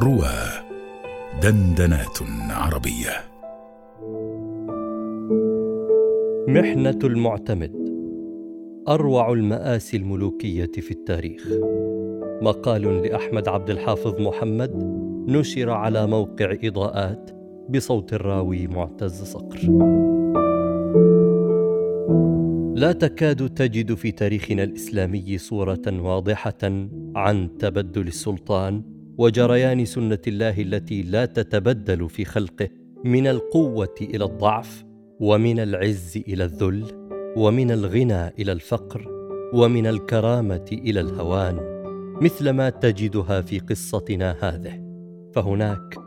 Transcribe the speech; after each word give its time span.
روى 0.00 0.34
دندنات 1.42 2.18
عربية. 2.50 3.10
محنة 6.48 6.98
المعتمد. 7.04 7.72
أروع 8.88 9.32
المآسي 9.32 9.96
الملوكية 9.96 10.72
في 10.72 10.90
التاريخ. 10.90 11.48
مقال 12.42 13.02
لأحمد 13.02 13.48
عبد 13.48 13.70
الحافظ 13.70 14.20
محمد 14.20 14.70
نشر 15.28 15.70
على 15.70 16.06
موقع 16.06 16.56
إضاءات 16.64 17.30
بصوت 17.68 18.12
الراوي 18.12 18.66
معتز 18.66 19.22
صقر. 19.22 19.60
لا 22.76 22.92
تكاد 22.92 23.48
تجد 23.54 23.94
في 23.94 24.12
تاريخنا 24.12 24.62
الإسلامي 24.62 25.38
صورة 25.38 25.82
واضحة 25.86 26.88
عن 27.16 27.58
تبدل 27.58 28.06
السلطان 28.06 28.93
وجريان 29.18 29.84
سنة 29.84 30.18
الله 30.26 30.60
التي 30.60 31.02
لا 31.02 31.24
تتبدل 31.26 32.08
في 32.08 32.24
خلقه 32.24 32.68
من 33.04 33.26
القوة 33.26 33.94
إلى 34.00 34.24
الضعف 34.24 34.84
ومن 35.20 35.58
العز 35.58 36.22
إلى 36.28 36.44
الذل 36.44 36.84
ومن 37.36 37.70
الغنى 37.70 38.28
إلى 38.28 38.52
الفقر 38.52 39.08
ومن 39.52 39.86
الكرامة 39.86 40.64
إلى 40.72 41.00
الهوان. 41.00 41.74
مثل 42.22 42.50
ما 42.50 42.70
تجدها 42.70 43.40
في 43.40 43.58
قصتنا 43.58 44.36
هذه. 44.40 44.84
فهناك 45.34 45.98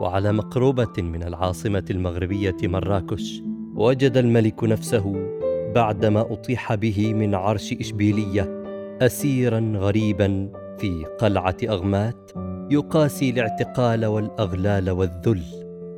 وعلى 0.00 0.32
مقربة 0.32 1.02
من 1.02 1.22
العاصمة 1.22 1.84
المغربية 1.90 2.56
مراكش 2.62 3.42
وجد 3.74 4.16
الملك 4.16 4.64
نفسه 4.64 5.30
بعدما 5.74 6.20
أطيح 6.32 6.74
به 6.74 7.14
من 7.14 7.34
عرش 7.34 7.72
إشبيلية 7.72 8.62
اسيرا 9.02 9.72
غريبا 9.76 10.52
في 10.78 11.04
قلعة 11.18 11.56
أغمات. 11.64 12.49
يقاسي 12.70 13.30
الاعتقال 13.30 14.06
والأغلال 14.06 14.90
والذل 14.90 15.42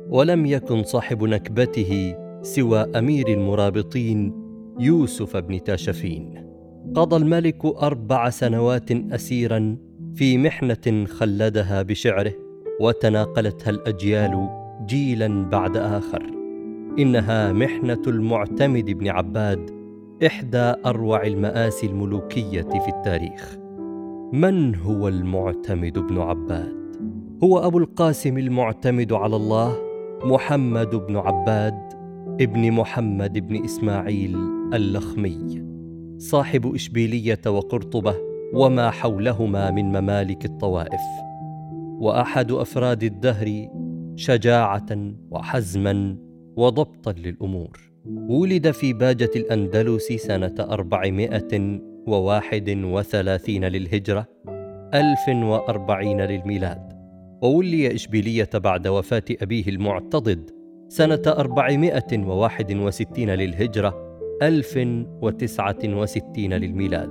ولم 0.09 0.45
يكن 0.45 0.83
صاحب 0.83 1.23
نكبته 1.23 2.15
سوى 2.41 2.79
أمير 2.79 3.27
المرابطين 3.27 4.33
يوسف 4.79 5.37
بن 5.37 5.63
تاشفين. 5.63 6.53
قضى 6.95 7.15
الملك 7.15 7.65
أربع 7.65 8.29
سنوات 8.29 8.91
اسيرا 8.91 9.77
في 10.15 10.37
محنة 10.37 11.05
خلدها 11.05 11.81
بشعره 11.81 12.33
وتناقلتها 12.81 13.69
الأجيال 13.69 14.49
جيلا 14.85 15.49
بعد 15.49 15.77
آخر. 15.77 16.23
إنها 16.99 17.51
محنة 17.51 18.01
المعتمد 18.07 18.85
بن 18.85 19.07
عباد 19.07 19.69
إحدى 20.25 20.73
أروع 20.85 21.25
المآسي 21.25 21.87
الملوكية 21.87 22.61
في 22.61 22.87
التاريخ. 22.87 23.62
من 24.33 24.75
هو 24.75 25.07
المعتمد 25.07 25.99
بن 25.99 26.17
عباد؟ 26.17 26.73
هو 27.43 27.59
أبو 27.67 27.77
القاسم 27.77 28.37
المعتمد 28.37 29.13
على 29.13 29.35
الله 29.35 29.75
محمد 30.23 30.95
بن 30.95 31.17
عباد 31.17 31.93
ابن 32.41 32.71
محمد 32.71 33.47
بن 33.47 33.63
إسماعيل 33.63 34.35
اللخمي 34.73 35.63
صاحب 36.17 36.75
إشبيلية 36.75 37.39
وقرطبة 37.47 38.15
وما 38.53 38.89
حولهما 38.89 39.71
من 39.71 39.85
ممالك 39.85 40.45
الطوائف 40.45 41.01
وأحد 41.99 42.51
أفراد 42.51 43.03
الدهر 43.03 43.67
شجاعة 44.15 45.13
وحزما 45.31 46.17
وضبطا 46.55 47.11
للأمور. 47.11 47.79
ولد 48.29 48.71
في 48.71 48.93
باجة 48.93 49.31
الأندلس 49.35 50.03
سنة 50.03 50.55
أربعمائة 50.59 51.79
وواحد 52.07 52.69
وثلاثين 52.69 53.65
للهجرة 53.65 54.27
ألف 54.93 55.43
وأربعين 55.43 56.21
للميلاد. 56.21 56.93
وولي 57.41 57.95
إشبيلية 57.95 58.49
بعد 58.53 58.87
وفاة 58.87 59.23
أبيه 59.41 59.67
المعتضد 59.67 60.51
سنة 60.87 61.21
أربعمائة 61.27 62.25
وواحد 62.25 62.75
وستين 62.75 63.29
للهجرة 63.29 64.17
ألف 64.41 64.79
وتسعة 65.21 65.79
وستين 65.85 66.53
للميلاد. 66.53 67.09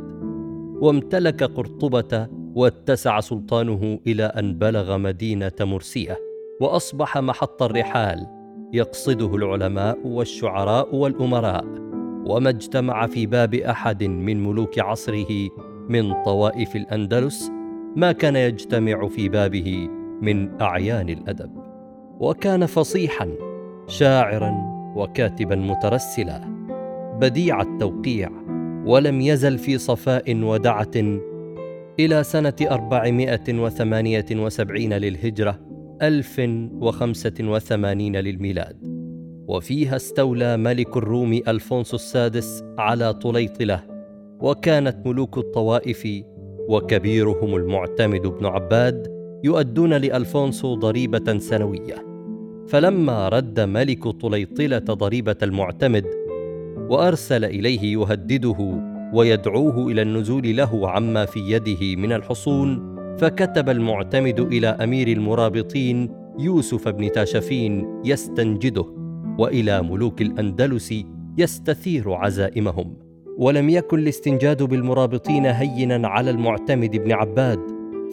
وامتلك 0.80 1.42
قرطبة 1.42 2.26
واتسع 2.54 3.20
سلطانه 3.20 3.98
إلى 4.06 4.24
أن 4.24 4.58
بلغ 4.58 4.96
مدينة 4.96 5.52
مرسية 5.60 6.18
وأصبح 6.60 7.18
محط 7.18 7.62
الرحال 7.62 8.26
يقصده 8.72 9.34
العلماء 9.34 10.06
والشعراء 10.06 10.94
والأمراء. 10.94 11.91
وما 12.26 12.48
اجتمع 12.48 13.06
في 13.06 13.26
باب 13.26 13.54
أحد 13.54 14.04
من 14.04 14.44
ملوك 14.44 14.78
عصره 14.78 15.48
من 15.88 16.22
طوائف 16.22 16.76
الأندلس 16.76 17.50
ما 17.96 18.12
كان 18.12 18.36
يجتمع 18.36 19.08
في 19.08 19.28
بابه 19.28 19.88
من 20.22 20.60
أعيان 20.60 21.08
الأدب. 21.08 21.50
وكان 22.20 22.66
فصيحا 22.66 23.28
شاعرا 23.86 24.52
وكاتبا 24.96 25.56
مترسلا. 25.56 26.40
بديع 27.20 27.62
التوقيع 27.62 28.30
ولم 28.86 29.20
يزل 29.20 29.58
في 29.58 29.78
صفاء 29.78 30.44
ودعة 30.44 31.20
إلى 32.00 32.24
سنة 32.24 32.54
أربعمائة 32.62 33.58
وثمانية 33.58 34.26
وسبعين 34.32 34.92
للهجرة 34.92 35.58
1085 36.02 38.16
للميلاد. 38.16 38.91
وفيها 39.48 39.96
استولى 39.96 40.56
ملك 40.56 40.96
الروم 40.96 41.40
ألفونسو 41.48 41.96
السادس 41.96 42.64
على 42.78 43.14
طليطلة 43.14 43.82
وكانت 44.40 45.06
ملوك 45.06 45.38
الطوائف 45.38 46.08
وكبيرهم 46.68 47.56
المعتمد 47.56 48.26
بن 48.26 48.46
عباد 48.46 49.12
يؤدون 49.44 49.92
لألفونسو 49.94 50.74
ضريبة 50.74 51.38
سنوية. 51.38 52.06
فلما 52.68 53.28
رد 53.28 53.60
ملك 53.60 54.08
طليطلة 54.08 54.78
ضريبة 54.78 55.36
المعتمد 55.42 56.06
وأرسل 56.90 57.44
إليه 57.44 57.92
يهدده 57.92 58.82
ويدعوه 59.14 59.86
إلى 59.88 60.02
النزول 60.02 60.56
له 60.56 60.90
عما 60.90 61.24
في 61.24 61.40
يده 61.40 62.00
من 62.00 62.12
الحصون 62.12 62.96
فكتب 63.18 63.68
المعتمد 63.68 64.40
إلى 64.40 64.66
أمير 64.66 65.08
المرابطين 65.08 66.10
يوسف 66.38 66.88
بن 66.88 67.12
تاشفين 67.12 68.00
يستنجده. 68.04 69.01
وإلى 69.38 69.82
ملوك 69.82 70.22
الأندلس 70.22 70.94
يستثير 71.38 72.12
عزائمهم. 72.12 72.96
ولم 73.38 73.70
يكن 73.70 73.98
الاستنجاد 73.98 74.62
بالمرابطين 74.62 75.46
هينا 75.46 76.08
على 76.08 76.30
المعتمد 76.30 76.96
بن 76.96 77.12
عباد 77.12 77.60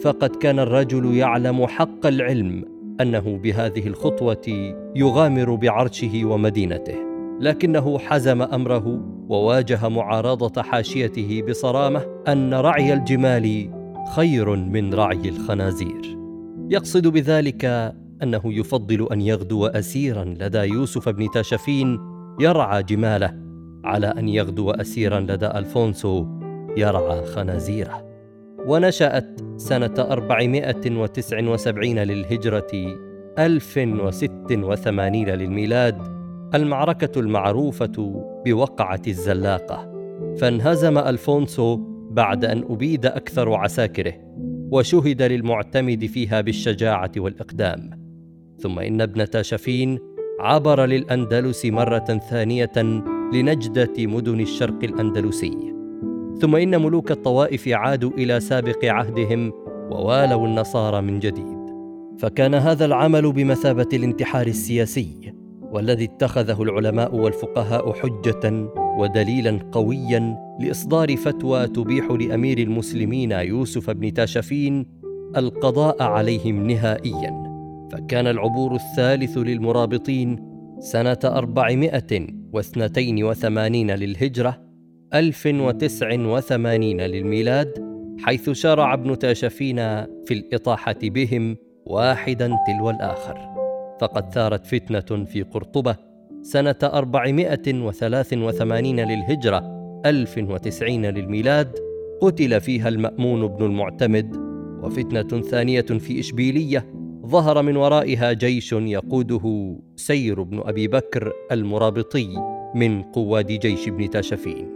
فقد 0.02 0.36
كان 0.36 0.58
الرجل 0.58 1.16
يعلم 1.16 1.66
حق 1.66 2.06
العلم 2.06 2.64
أنه 3.00 3.38
بهذه 3.38 3.86
الخطوة 3.86 4.74
يغامر 4.96 5.54
بعرشه 5.54 6.24
ومدينته. 6.24 6.94
لكنه 7.40 7.98
حزم 7.98 8.42
أمره 8.42 9.00
وواجه 9.28 9.88
معارضة 9.88 10.62
حاشيته 10.62 11.42
بصرامة 11.48 12.02
أن 12.28 12.54
رعي 12.54 12.92
الجمال 12.92 13.70
خير 14.16 14.56
من 14.56 14.94
رعي 14.94 15.28
الخنازير. 15.28 16.18
يقصد 16.70 17.06
بذلك 17.06 17.94
أنه 18.22 18.42
يفضل 18.44 19.08
أن 19.12 19.20
يغدو 19.20 19.66
اسيرا 19.66 20.24
لدى 20.24 20.58
يوسف 20.58 21.08
بن 21.08 21.30
تاشفين 21.30 21.98
يرعى 22.40 22.82
جماله 22.82 23.34
على 23.84 24.06
أن 24.06 24.28
يغدو 24.28 24.70
اسيرا 24.70 25.20
لدى 25.20 25.46
ألفونسو 25.46 26.26
يرعى 26.76 27.24
خنازيره. 27.24 28.10
ونشأت 28.66 29.40
سنة 29.56 29.94
479 29.98 31.98
للهجرة 31.98 32.70
1086 33.38 35.28
للميلاد 35.28 36.20
المعركة 36.54 37.20
المعروفة 37.20 38.24
بوقعة 38.46 39.02
الزلاقة. 39.08 39.90
فانهزم 40.40 40.98
ألفونسو 40.98 41.76
بعد 42.10 42.44
أن 42.44 42.64
أبيد 42.70 43.06
أكثر 43.06 43.54
عساكره 43.54 44.14
وشهد 44.72 45.22
للمعتمد 45.22 46.06
فيها 46.06 46.40
بالشجاعة 46.40 47.12
والإقدام. 47.16 47.99
ثم 48.62 48.78
إن 48.78 49.00
ابن 49.00 49.30
تاشفين 49.30 49.98
عبر 50.40 50.84
للأندلس 50.86 51.66
مرة 51.66 52.20
ثانية 52.30 53.02
لنجدة 53.32 53.92
مدن 53.98 54.40
الشرق 54.40 54.84
الأندلسي. 54.84 55.74
ثم 56.40 56.56
إن 56.56 56.82
ملوك 56.82 57.10
الطوائف 57.10 57.68
عادوا 57.68 58.10
إلى 58.10 58.40
سابق 58.40 58.84
عهدهم 58.84 59.52
ووالوا 59.90 60.46
النصارى 60.46 61.00
من 61.00 61.18
جديد. 61.18 61.60
فكان 62.18 62.54
هذا 62.54 62.84
العمل 62.84 63.32
بمثابة 63.32 63.88
الانتحار 63.92 64.46
السياسي 64.46 65.32
والذي 65.72 66.04
اتخذه 66.04 66.62
العلماء 66.62 67.16
والفقهاء 67.16 67.92
حجة 67.92 68.68
ودليلا 68.98 69.58
قويا 69.72 70.36
لإصدار 70.60 71.16
فتوى 71.16 71.66
تبيح 71.66 72.10
لأمير 72.10 72.58
المسلمين 72.58 73.32
يوسف 73.32 73.90
بن 73.90 74.14
تاشفين 74.14 74.86
القضاء 75.36 76.02
عليهم 76.02 76.66
نهائيا. 76.66 77.49
فكان 77.92 78.26
العبور 78.26 78.74
الثالث 78.74 79.38
للمرابطين 79.38 80.50
سنة 80.78 81.18
أربعمائة 81.24 82.26
واثنتين 82.52 83.24
وثمانين 83.24 83.90
للهجرة 83.90 84.60
ألف 85.14 85.46
وتسع 85.46 86.08
وثمانين 86.12 87.00
للميلاد 87.00 87.90
حيث 88.18 88.50
شرع 88.50 88.94
ابن 88.94 89.18
تاشفين 89.18 89.76
في 90.24 90.30
الإطاحة 90.30 90.96
بهم 91.02 91.56
واحدا 91.86 92.56
تلو 92.66 92.90
الآخر. 92.90 93.50
فقد 94.00 94.32
ثارت 94.32 94.66
فتنة 94.66 95.24
في 95.24 95.42
قرطبة 95.42 95.96
سنة 96.42 96.76
483 96.82 99.00
للهجرة 99.00 99.80
1090 100.06 101.06
للميلاد 101.06 101.78
قتل 102.20 102.60
فيها 102.60 102.88
المأمون 102.88 103.46
بن 103.46 103.64
المعتمد. 103.64 104.36
وفتنة 104.82 105.40
ثانية 105.40 105.80
في 105.80 106.20
إشبيلية 106.20 106.99
ظهر 107.30 107.62
من 107.62 107.76
ورائها 107.76 108.32
جيش 108.32 108.72
يقوده 108.72 109.76
سير 109.96 110.42
بن 110.42 110.60
أبي 110.64 110.88
بكر 110.88 111.32
المرابطي 111.52 112.28
من 112.74 113.02
قواد 113.02 113.46
جيش 113.46 113.88
ابن 113.88 114.10
تاشفين. 114.10 114.68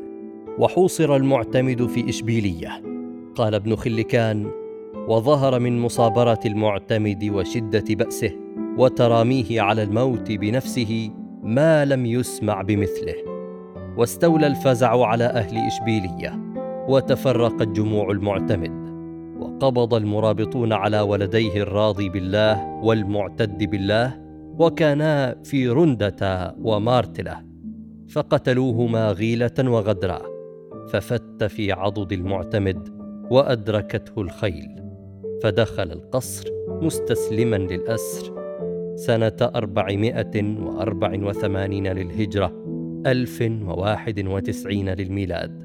وحوصر 0.58 1.16
المعتمد 1.16 1.86
في 1.86 2.08
إشبيلية. 2.08 2.82
قال 3.34 3.54
ابن 3.54 3.76
خلكان 3.76 4.50
وظهر 5.08 5.58
من 5.58 5.80
مصابرة 5.80 6.40
المعتمد 6.46 7.24
وشدة 7.24 7.84
بأسه 7.90 8.32
وتراميه 8.78 9.60
على 9.60 9.82
الموت 9.82 10.32
بنفسه 10.32 11.10
ما 11.42 11.84
لم 11.84 12.06
يسمع 12.06 12.62
بمثله. 12.62 13.14
واستولى 13.96 14.46
الفزع 14.46 15.06
على 15.06 15.24
أهل 15.24 15.56
إشبيلية 15.56 16.54
وتفرقت 16.88 17.68
جموع 17.68 18.10
المعتمد. 18.10 18.83
وقبض 19.40 19.94
المرابطون 19.94 20.72
على 20.72 21.00
ولديه 21.00 21.62
الراضي 21.62 22.08
بالله 22.08 22.66
والمعتد 22.82 23.70
بالله 23.70 24.20
وكانا 24.58 25.36
في 25.44 25.68
رندة 25.68 26.54
ومارتلة 26.62 27.44
فقتلوهما 28.08 29.10
غيلة 29.10 29.54
وغدرا 29.58 30.22
ففت 30.88 31.44
في 31.44 31.72
عضد 31.72 32.12
المعتمد 32.12 32.88
وأدركته 33.30 34.20
الخيل 34.20 34.68
فدخل 35.42 35.92
القصر 35.92 36.48
مستسلما 36.68 37.56
للأسر. 37.56 38.34
سنة 38.96 39.36
أربعمائة 39.42 40.58
وأربع 40.58 41.12
وثمانين 41.22 41.86
للهجرة 41.86 42.52
ألف 43.06 43.42
وواحد 43.42 44.26
وتسعين 44.26 44.88
للميلاد 44.88 45.64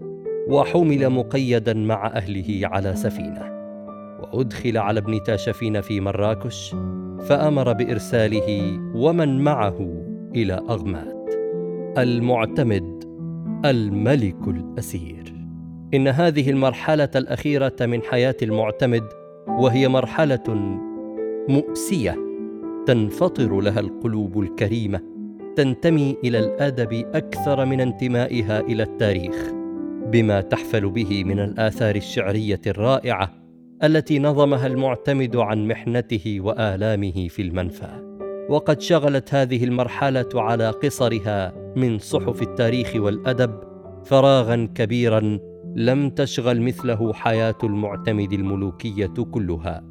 وحمل 0.49 1.09
مقيدا 1.09 1.73
مع 1.73 2.07
أهله 2.07 2.59
على 2.63 2.95
سفينة. 2.95 3.58
وأدخل 4.21 4.77
على 4.77 4.99
ابن 4.99 5.23
تاشفين 5.23 5.81
في 5.81 6.01
مراكش 6.01 6.75
فأمر 7.19 7.73
بإرساله 7.73 8.79
ومن 8.95 9.43
معه 9.43 10.03
إلى 10.35 10.53
أغمات. 10.53 11.29
المعتمد 11.97 13.03
الملك 13.65 14.47
الأسير. 14.47 15.33
إن 15.93 16.07
هذه 16.07 16.49
المرحلة 16.49 17.09
الأخيرة 17.15 17.75
من 17.81 18.01
حياة 18.01 18.35
المعتمد 18.41 19.03
وهي 19.47 19.87
مرحلة 19.87 20.43
مؤسية 21.49 22.15
تنفطر 22.85 23.61
لها 23.61 23.79
القلوب 23.79 24.39
الكريمة 24.39 25.01
تنتمي 25.55 26.17
إلى 26.23 26.39
الأدب 26.39 27.05
أكثر 27.13 27.65
من 27.65 27.81
انتمائها 27.81 28.59
إلى 28.59 28.83
التاريخ 28.83 29.35
بما 30.11 30.41
تحفل 30.41 30.89
به 30.89 31.23
من 31.23 31.39
الآثار 31.39 31.95
الشعرية 31.95 32.61
الرائعة 32.67 33.33
التي 33.83 34.19
نظمها 34.19 34.67
المعتمد 34.67 35.35
عن 35.35 35.67
محنته 35.67 36.37
وآلامه 36.39 37.27
في 37.27 37.41
المنفى. 37.41 38.09
وقد 38.49 38.81
شغلت 38.81 39.33
هذه 39.33 39.63
المرحلة 39.63 40.29
على 40.35 40.69
قصرها 40.69 41.53
من 41.75 41.99
صحف 41.99 42.41
التاريخ 42.41 42.95
والأدب 42.95 43.51
فراغا 44.05 44.69
كبيرا 44.75 45.39
لم 45.75 46.09
تشغل 46.09 46.61
مثله 46.61 47.13
حياة 47.13 47.57
المعتمد 47.63 48.33
الملوكية 48.33 49.13
كلها 49.31 49.83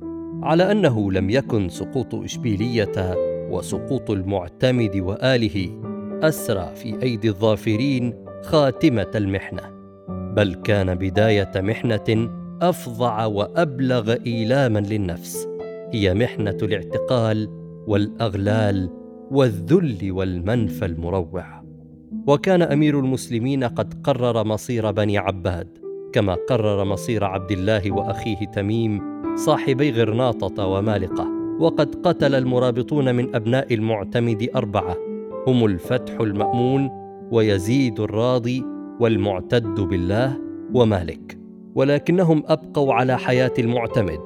على 0.43 0.73
أنه 0.73 1.12
لم 1.12 1.31
يكن 1.31 1.69
سقوط 1.69 2.14
إشبيلية 2.14 3.14
وسقوط 3.50 4.11
المعتمد 4.11 4.96
وآله 4.96 5.81
أسرى 6.23 6.75
في 6.75 7.02
أيدي 7.02 7.29
الظافرين 7.29 8.14
خاتمة 8.43 9.11
المحنة 9.14 9.62
بل 10.35 10.55
كان 10.55 10.94
بداية 10.94 11.52
محنة 11.56 12.38
أفظع 12.62 13.25
وأبلغ 13.25 14.14
إيلاما 14.26 14.78
للنفس 14.78 15.49
هي 15.93 16.14
محنة 16.14 16.56
الاعتقال 16.62 17.49
والأغلال 17.87 18.90
والذل 19.31 20.12
والمنفى 20.12 20.84
المروع. 20.84 21.62
وكان 22.26 22.62
أمير 22.62 23.00
المسلمين 23.00 23.64
قد 23.64 23.94
قرر 24.05 24.44
مصير 24.44 24.90
بني 24.90 25.19
عباد 25.19 25.78
كما 26.12 26.37
قرر 26.49 26.84
مصير 26.84 27.25
عبد 27.25 27.50
الله 27.50 27.93
وأخيه 27.93 28.46
تميم 28.46 29.00
صاحبي 29.37 29.90
غرناطة 29.90 30.66
ومالقة. 30.66 31.28
وقد 31.61 31.94
قتل 31.94 32.34
المرابطون 32.34 33.14
من 33.14 33.34
أبناء 33.34 33.75
المعتمد 33.75 34.49
أربعة 34.56 34.96
هم 35.46 35.64
الفتح 35.64 36.20
المأمون 36.20 36.90
ويزيد 37.32 38.00
الراضي 38.00 38.64
والمعتد 39.00 39.81
بالله 39.81 40.38
ومالك. 40.75 41.38
ولكنهم 41.78 42.42
أبقوا 42.46 42.94
على 42.94 43.19
حياة 43.19 43.52
المعتمد 43.58 44.20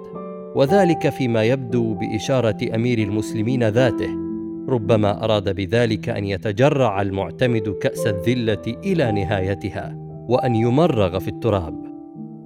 وذلك 0.54 1.08
فيما 1.08 1.44
يبدو 1.44 1.94
بإشارة 1.94 2.74
أمير 2.74 2.98
المسلمين 2.98 3.68
ذاته 3.68 4.08
ربما 4.68 5.24
أراد 5.24 5.56
بذلك 5.56 6.08
أن 6.08 6.24
يتجرع 6.24 7.02
المعتمد 7.02 7.68
كأس 7.68 8.06
الذلة 8.06 8.62
إلى 8.66 9.12
نهايتها 9.12 9.94
وأن 10.28 10.54
يمرغ 10.54 11.18
في 11.18 11.28
التراب. 11.28 11.82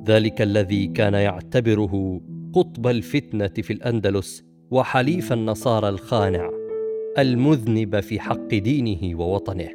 ذلك 0.06 0.42
الذي 0.42 0.86
كان 0.86 1.14
يعتبره 1.14 2.20
قطب 2.52 2.86
الفتنة 2.86 3.48
في 3.62 3.72
الأندلس 3.72 4.44
وحليف 4.70 5.32
النصارى 5.32 5.88
الخانع 5.88 6.50
المذنب 7.18 8.00
في 8.00 8.20
حق 8.20 8.48
دينه 8.48 9.18
ووطنه 9.18 9.68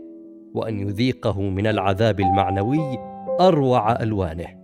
وأن 0.53 0.79
يذيقه 0.79 1.41
من 1.41 1.67
العذاب 1.67 2.19
المعنوي 2.19 2.97
أروع 3.41 4.03
ألوانه. 4.03 4.60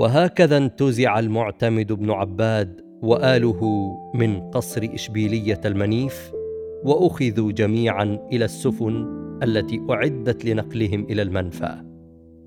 وهكذا 0.00 0.56
انتزع 0.56 1.18
المعتمد 1.18 1.92
بن 1.92 2.10
عباد 2.10 2.80
وآله 3.02 3.90
من 4.14 4.40
قصر 4.50 4.88
إشبيلية 4.94 5.60
المنيف 5.64 6.32
وأخذوا 6.84 7.52
جميعا 7.52 8.28
إلى 8.32 8.44
السفن 8.44 9.06
التي 9.42 9.80
أعدت 9.90 10.44
لنقلهم 10.44 11.04
إلى 11.04 11.22
المنفى. 11.22 11.82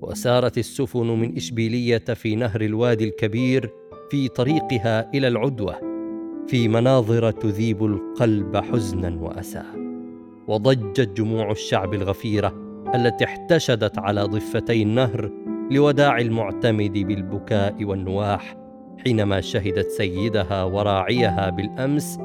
وسارت 0.02 0.58
السفن 0.58 1.06
من 1.06 1.36
إشبيلية 1.36 2.04
في 2.14 2.36
نهر 2.36 2.60
الوادي 2.60 3.04
الكبير 3.04 3.70
في 4.10 4.28
طريقها 4.28 5.10
إلى 5.14 5.28
العدوة 5.28 5.74
في 6.46 6.68
مناظر 6.68 7.30
تذيب 7.30 7.84
القلب 7.84 8.56
حزنا 8.56 9.20
وأسى. 9.20 9.62
وضجت 10.48 11.08
جموع 11.16 11.50
الشعب 11.50 11.94
الغفيرة 11.94 12.54
التي 12.94 13.24
احتشدت 13.24 13.98
على 13.98 14.22
ضفتي 14.22 14.82
النهر 14.82 15.44
لوداع 15.70 16.18
المعتمد 16.18 16.92
بالبكاء 16.92 17.84
والنواح 17.84 18.56
حينما 19.04 19.40
شهدت 19.40 19.86
سيدها 19.86 20.64
وراعيها 20.64 21.50
بالأمس 21.50 22.18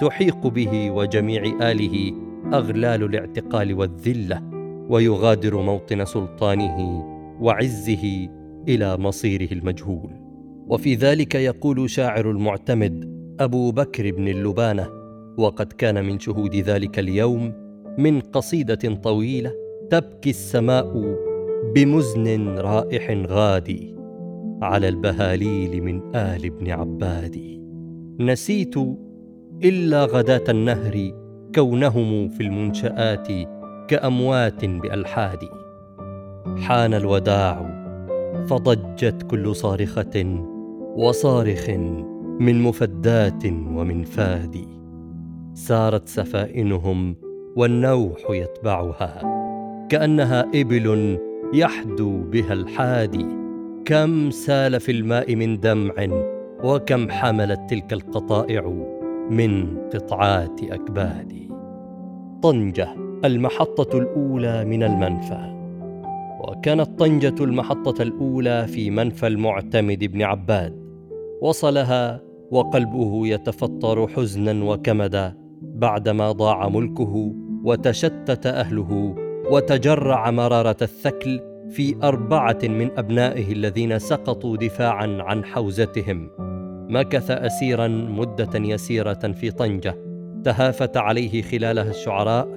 تحيق 0.00 0.46
به 0.46 0.90
وجميع 0.90 1.42
آله 1.70 2.12
أغلال 2.52 3.02
الاعتقال 3.02 3.74
والذلة 3.74 4.42
ويغادر 4.88 5.62
موطن 5.62 6.04
سلطانه 6.04 7.04
وعزه 7.40 8.28
إلى 8.68 8.96
مصيره 8.96 9.52
المجهول. 9.52 10.10
وفي 10.66 10.94
ذلك 10.94 11.34
يقول 11.34 11.90
شاعر 11.90 12.30
المعتمد 12.30 13.14
أبو 13.40 13.72
بكر 13.72 14.10
بن 14.10 14.28
اللبانة 14.28 14.88
وقد 15.38 15.72
كان 15.72 16.04
من 16.04 16.18
شهود 16.18 16.56
ذلك 16.56 16.98
اليوم 16.98 17.52
من 17.98 18.20
قصيدة 18.20 18.94
طويلة 18.94 19.52
تبكي 19.90 20.30
السماء 20.30 21.16
بمزن 21.74 22.58
رائح 22.58 23.10
غادي 23.26 23.94
على 24.62 24.88
البهاليل 24.88 25.82
من 25.82 26.16
آل 26.16 26.44
ابن 26.44 26.70
عبادي 26.70 27.62
نسيت 28.20 28.74
إلا 29.64 30.04
غداة 30.04 30.44
النهر 30.48 31.12
كونهم 31.54 32.28
في 32.28 32.42
المنشآت 32.42 33.28
كأموات 33.88 34.64
بألحاد. 34.64 35.38
حان 36.56 36.94
الوداع 36.94 37.84
فضجت 38.46 39.22
كل 39.30 39.56
صارخة 39.56 40.44
وصارخ 40.96 41.70
من 42.40 42.62
مفدات 42.62 43.46
ومن 43.46 44.04
فادي 44.04 44.68
سارت 45.54 46.08
سفائنهم 46.08 47.16
والنوح 47.56 48.30
يتبعها 48.30 49.22
كأنها 49.88 50.46
إبل 50.54 51.18
يحدو 51.54 52.22
بها 52.22 52.52
الحادي. 52.52 53.26
كم 53.84 54.30
سال 54.30 54.80
في 54.80 54.92
الماء 54.92 55.36
من 55.36 55.60
دمع 55.60 55.94
وكم 56.64 57.10
حملت 57.10 57.60
تلك 57.70 57.92
القطائع 57.92 58.72
من 59.30 59.78
قطعات 59.94 60.60
أكباد. 60.62 61.32
طنجة 62.42 62.88
المحطة 63.24 63.98
الأولى 63.98 64.64
من 64.64 64.82
المنفى. 64.82 65.54
وكانت 66.40 66.98
طنجة 66.98 67.34
المحطة 67.40 68.02
الأولى 68.02 68.66
في 68.66 68.90
منفى 68.90 69.26
المعتمد 69.26 70.04
بن 70.04 70.22
عباد. 70.22 70.84
وصلها 71.42 72.20
وقلبه 72.50 73.26
يتفطر 73.26 74.08
حزنا 74.08 74.64
وكمدا 74.64 75.36
بعدما 75.62 76.32
ضاع 76.32 76.68
ملكه 76.68 77.34
وتشتت 77.64 78.46
أهله 78.46 79.23
وتجرع 79.50 80.30
مرارة 80.30 80.76
الثكل 80.82 81.40
في 81.70 81.96
أربعة 82.02 82.58
من 82.62 82.98
أبنائه 82.98 83.52
الذين 83.52 83.98
سقطوا 83.98 84.56
دفاعا 84.56 85.18
عن 85.20 85.44
حوزتهم. 85.44 86.30
مكث 86.88 87.30
اسيرا 87.30 87.88
مدة 87.88 88.50
يسيرة 88.54 89.32
في 89.32 89.50
طنجة. 89.50 89.96
تهافت 90.44 90.96
عليه 90.96 91.42
خلالها 91.42 91.90
الشعراء 91.90 92.48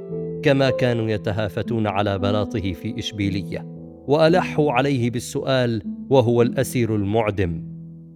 كما 0.43 0.69
كانوا 0.69 1.09
يتهافتون 1.09 1.87
على 1.87 2.19
بلاطه 2.19 2.73
في 2.73 2.99
إشبيلية. 2.99 3.65
وألحوا 4.07 4.71
عليه 4.71 5.11
بالسؤال 5.11 5.81
وهو 6.09 6.41
الأسير 6.41 6.95
المعدم. 6.95 7.63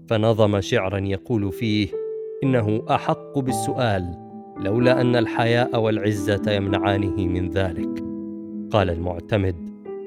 فنظم 0.10 0.62
شعرا 0.62 1.00
يقول 1.00 1.52
فيه 1.52 1.88
إنه 2.44 2.84
أحق 2.90 3.40
بالسؤال 3.40 4.16
لولا 4.60 5.02
أن 5.02 5.16
الحياء 5.16 5.80
والعزة 5.80 6.52
يمنعانه 6.52 7.26
من 7.26 7.50
ذلك. 7.50 8.11
قال 8.72 8.90
المعتمد 8.90 9.56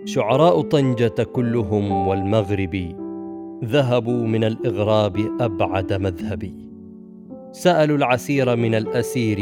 شعراء 0.04 0.60
طنجة 0.60 1.22
كلهم 1.32 2.06
والمغرب 2.08 2.96
ذهبوا 3.64 4.26
من 4.26 4.44
الإغراب 4.44 5.16
أبعد 5.40 5.92
مذهبي. 5.92 6.54
سألوا 7.52 7.96
العسير 7.96 8.56
من 8.56 8.74
الأسير 8.74 9.40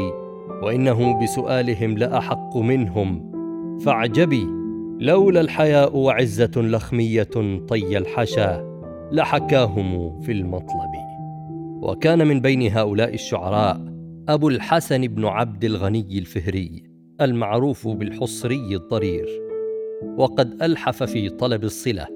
وإنه 0.63 1.23
بسؤالهم 1.23 1.99
لأحق 1.99 2.57
منهم. 2.57 3.33
فاعجبي 3.85 4.47
لولا 5.01 5.41
الحياء 5.41 5.97
وعزة 5.97 6.53
لخمية 6.57 7.31
طي 7.69 7.99
الحشا 7.99 8.79
لحكاهم 9.13 10.21
في 10.21 10.33
المطلب. 10.33 10.93
وكان 11.83 12.27
من 12.27 12.41
بين 12.41 12.73
هؤلاء 12.73 13.15
الشعراء 13.15 13.81
أبو 14.29 14.49
الحسن 14.49 15.07
بن 15.07 15.25
عبد 15.25 15.65
الغني 15.65 16.19
الفهري. 16.19 16.92
المعروف 17.25 17.89
بالحصري 17.89 18.77
الضرير 18.77 19.27
وقد 20.17 20.63
ألحف 20.63 21.03
في 21.03 21.29
طلب 21.29 21.65
الصلة 21.65 22.07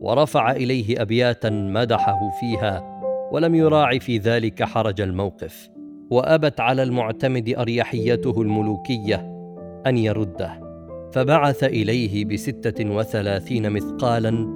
ورفع 0.00 0.52
إليه 0.52 1.02
أبياتا 1.02 1.50
مدحه 1.50 2.30
فيها 2.40 3.00
ولم 3.32 3.54
يراع 3.54 3.98
في 3.98 4.18
ذلك 4.18 4.62
حرج 4.62 5.00
الموقف 5.00 5.70
وأبت 6.10 6.60
على 6.60 6.82
المعتمد 6.82 7.54
أريحيته 7.58 8.42
الملوكية 8.42 9.16
أن 9.86 9.98
يرده. 9.98 10.62
فبعث 11.12 11.64
إليه 11.64 12.24
بستة 12.24 12.90
وثلاثين 12.90 13.70
مثقالا 13.70 14.46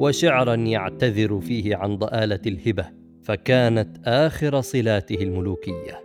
وشعرا 0.00 0.54
يعتذر 0.54 1.40
فيه 1.40 1.76
عن 1.76 1.96
ضآلة 1.96 2.40
الهبة 2.46 2.84
فكانت 3.22 4.08
آخر 4.08 4.60
صلاته 4.60 5.22
الملوكية. 5.22 6.00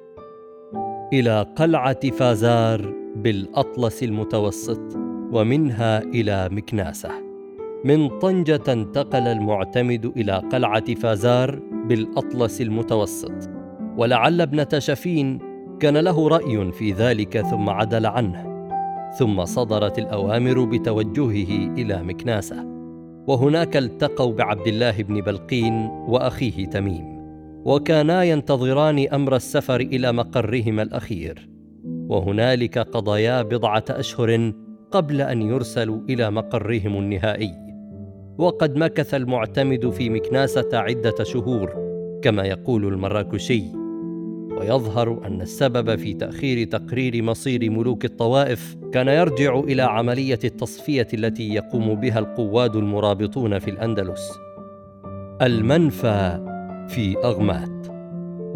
إلى 1.14 1.42
قلعة 1.56 2.10
فازار 2.10 3.05
بالأطلس 3.16 4.04
المتوسط 4.04 4.98
ومنها 5.32 6.00
إلى 6.00 6.50
مكناسة. 6.52 7.10
من 7.86 8.20
طنجة 8.20 8.64
انتقل 8.68 9.28
المعتمد 9.28 10.06
إلى 10.18 10.32
قلعة 10.32 10.96
فازار 10.96 11.60
بالأطلس 11.90 12.62
المتوسط. 12.62 13.50
ولعل 13.98 14.42
ابنة 14.42 14.80
شفين 14.80 15.40
كان 15.80 15.98
له 15.98 16.28
رأي 16.28 16.72
في 16.72 16.92
ذلك 16.92 17.42
ثم 17.42 17.70
عدل 17.70 18.06
عنه. 18.06 18.70
ثم 19.20 19.46
صدرت 19.46 20.00
الأوامر 20.00 20.66
بتوجهه 20.66 21.74
إلى 21.78 22.04
مكناسة. 22.04 22.66
وهناك 23.28 23.78
التقوا 23.78 24.34
بعبد 24.34 24.68
الله 24.68 25.04
بن 25.04 25.22
بلقين 25.22 25.74
وأخيه 26.08 26.66
تميم. 26.66 27.16
وكانا 27.66 28.24
ينتظران 28.24 29.08
أمر 29.14 29.36
السفر 29.36 29.80
إلى 29.80 30.12
مقرهما 30.12 30.82
الأخير. 30.82 31.55
وهنالك 32.10 32.78
قضيا 32.78 33.42
بضعة 33.42 33.86
أشهر 33.90 34.52
قبل 34.92 35.22
أن 35.22 35.42
يرسلوا 35.42 36.00
إلى 36.10 36.32
مقرهم 36.32 36.98
النهائي. 36.98 37.52
وقد 38.38 38.76
مكث 38.76 39.14
المعتمد 39.14 39.90
في 39.90 40.10
مكناسة 40.10 40.70
عدة 40.74 41.24
شهور 41.24 41.74
كما 42.22 42.44
يقول 42.44 42.86
المراكشي. 42.86 43.64
ويظهر 44.58 45.28
أن 45.28 45.42
السبب 45.42 45.96
في 45.96 46.14
تأخير 46.14 46.68
تقرير 46.68 47.24
مصير 47.24 47.72
ملوك 47.72 48.06
الطوائف 48.06 48.76
كان 48.94 49.08
يرجع 49.08 49.60
إلى 49.60 49.82
عملية 49.82 50.40
التصفية 50.44 51.08
التي 51.14 51.54
يقوم 51.54 51.96
بها 51.96 52.20
القواد 52.20 52.76
المرابطون 52.76 53.60
في 53.60 53.70
الأندلس. 53.70 54.32
المنفى 55.42 56.40
في 56.88 57.18
أغمات. 57.24 57.88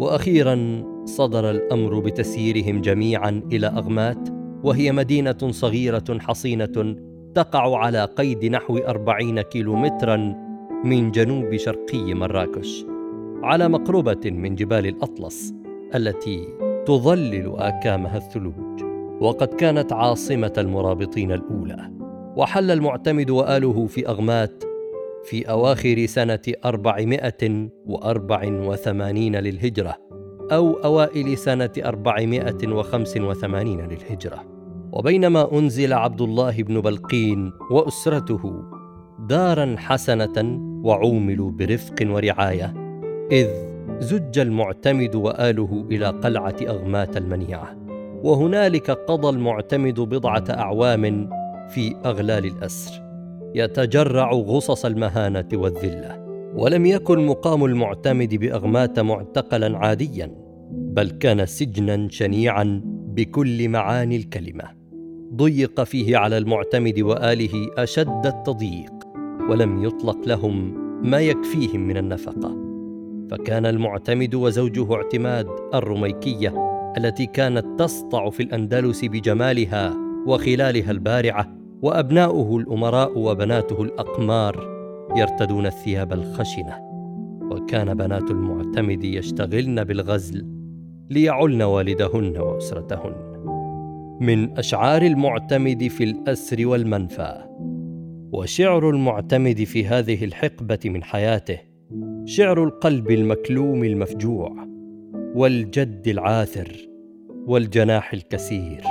وأخيرا 0.00 0.84
صدر 1.10 1.50
الأمر 1.50 1.98
بتسييرهم 1.98 2.80
جميعا 2.80 3.42
إلى 3.52 3.66
أغمات 3.66 4.28
وهي 4.64 4.92
مدينة 4.92 5.38
صغيرة 5.50 6.18
حصينة 6.18 6.96
تقع 7.34 7.78
على 7.78 8.04
قيد 8.04 8.44
نحو 8.44 8.78
أربعين 8.78 9.40
كيلومترا 9.40 10.16
من 10.84 11.10
جنوب 11.10 11.56
شرقي 11.56 12.14
مراكش 12.14 12.84
على 13.42 13.68
مقربة 13.68 14.30
من 14.30 14.54
جبال 14.54 14.86
الأطلس 14.86 15.54
التي 15.94 16.48
تظلل 16.86 17.54
آكامها 17.56 18.16
الثلوج. 18.16 18.82
وقد 19.20 19.48
كانت 19.48 19.92
عاصمة 19.92 20.52
المرابطين 20.58 21.32
الأولى 21.32 21.90
وحل 22.36 22.70
المعتمد 22.70 23.30
وآله 23.30 23.86
في 23.86 24.08
أغمات 24.08 24.64
في 25.24 25.48
أربعمائة 26.64 27.68
وأربع 27.86 28.40
وثمانين 28.44 29.36
للهجرة. 29.36 30.09
أو 30.52 30.72
أوائل 30.72 31.38
سنة 31.38 31.70
أربعمائة 31.78 32.68
وخمس 32.68 33.16
وثمانين 33.16 33.80
للهجرة. 33.80 34.44
وبينما 34.92 35.52
أنزل 35.52 35.92
عبد 35.92 36.20
الله 36.20 36.62
بن 36.62 36.80
بلقين 36.80 37.52
وأسرته 37.70 38.62
دارا 39.28 39.76
حسنة 39.78 40.60
وعوملوا 40.84 41.50
برفق 41.50 41.94
ورعاية 42.02 42.74
إذ 43.32 43.48
زج 43.98 44.38
المعتمد 44.38 45.14
وآله 45.14 45.86
إلى 45.90 46.06
قلعة 46.06 46.56
أغمات 46.62 47.16
المنيعة. 47.16 47.76
وهنالك 48.22 48.90
قضى 48.90 49.28
المعتمد 49.28 50.00
بضعة 50.00 50.44
أعوام 50.50 51.30
في 51.68 51.96
أغلال 52.04 52.46
الأسر 52.46 53.02
يتجرع 53.54 54.32
غصص 54.32 54.84
المهانة 54.84 55.48
والذلة. 55.54 56.20
ولم 56.54 56.86
يكن 56.86 57.26
مقام 57.26 57.64
المعتمد 57.64 58.34
بأغمات 58.34 59.00
معتقلا 59.00 59.78
عاديا. 59.78 60.39
بل 60.72 61.10
كان 61.10 61.46
سجنا 61.46 62.08
شنيعا 62.10 62.80
بكل 62.84 63.68
معاني 63.68 64.16
الكلمة. 64.16 64.64
ضيق 65.34 65.84
فيه 65.84 66.16
على 66.16 66.38
المعتمد 66.38 67.00
وآله 67.00 67.70
أشد 67.78 68.26
التضييق 68.26 68.92
ولم 69.50 69.84
يطلق 69.84 70.28
لهم 70.28 70.74
ما 71.10 71.20
يكفيهم 71.20 71.80
من 71.80 71.96
النفقة. 71.96 72.56
فكان 73.30 73.66
المعتمد 73.66 74.34
وزوجه 74.34 74.94
اعتماد 74.94 75.46
الرميكية 75.74 76.54
التي 76.96 77.26
كانت 77.26 77.66
تسطع 77.78 78.30
في 78.30 78.42
الأندلس 78.42 79.04
بجمالها 79.04 79.96
وخلالها 80.26 80.90
البارعة 80.90 81.56
وأبناؤه 81.82 82.56
الأمراء 82.56 83.18
وبناته 83.18 83.82
الأقمار 83.82 84.70
يرتدون 85.16 85.66
الثياب 85.66 86.12
الخشنة. 86.12 86.90
وكان 87.50 87.94
بنات 87.94 88.30
المعتمد 88.30 89.04
يشتغلن 89.04 89.84
بالغزل 89.84 90.59
ليعلن 91.10 91.62
والدهن 91.62 92.36
وأسرتهن. 92.36 93.14
من 94.20 94.58
أشعار 94.58 95.02
المعتمد 95.02 95.88
في 95.88 96.04
الأسر 96.04 96.66
والمنفى 96.66 97.44
وشعر 98.32 98.90
المعتمد 98.90 99.64
في 99.64 99.86
هذه 99.86 100.24
الحقبة 100.24 100.78
من 100.84 101.04
حياته 101.04 101.58
شعر 102.24 102.64
القلب 102.64 103.10
المكلوم 103.10 103.84
المفجوع 103.84 104.66
والجد 105.34 106.08
العاثر 106.08 106.88
والجناح 107.46 108.12
الكسير. 108.12 108.82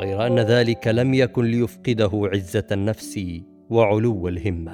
غير 0.00 0.26
أن 0.26 0.38
ذلك 0.38 0.88
لم 0.88 1.14
يكن 1.14 1.44
ليفقده 1.44 2.10
عزة 2.14 2.66
النفس 2.72 3.20
وعلو 3.70 4.28
الهمة. 4.28 4.72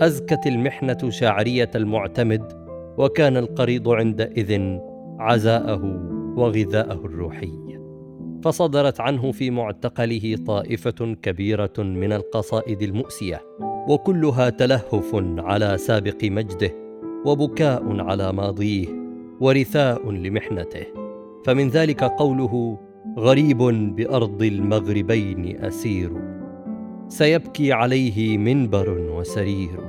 أزكت 0.00 0.46
المحنة 0.46 1.10
شاعرية 1.10 1.70
المعتمد 1.74 2.52
وكان 2.98 3.36
القريض 3.36 3.88
عندئذ 3.88 4.78
عزاءه 5.22 5.82
وغذاءه 6.36 7.06
الروحي. 7.06 7.52
فصدرت 8.44 9.00
عنه 9.00 9.32
في 9.32 9.50
معتقله 9.50 10.36
طائفة 10.46 11.16
كبيرة 11.22 11.72
من 11.78 12.12
القصائد 12.12 12.82
المؤسية 12.82 13.40
وكلها 13.88 14.50
تلهف 14.50 15.10
على 15.38 15.78
سابق 15.78 16.24
مجده 16.24 16.70
وبكاء 17.26 18.00
على 18.00 18.32
ماضيه 18.32 18.86
ورثاء 19.40 20.10
لمحنته. 20.10 20.86
فمن 21.44 21.68
ذلك 21.68 22.04
قوله 22.04 22.78
غريب 23.18 23.58
بأرض 23.96 24.42
المغربين 24.42 25.64
أسير 25.64 26.12
سيبكي 27.08 27.72
عليه 27.72 28.38
منبر 28.38 28.98
وسرير 29.18 29.80